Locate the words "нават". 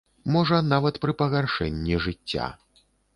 0.73-0.95